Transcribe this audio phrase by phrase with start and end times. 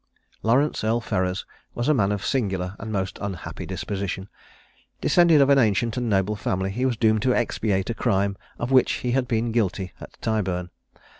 [0.41, 1.45] Laurence, Earl Ferrers,
[1.75, 4.29] was a man of singular and most unhappy disposition.
[4.99, 8.71] Descended of an ancient and noble family, he was doomed to expiate a crime, of
[8.71, 10.71] which he had been guilty, at Tyburn.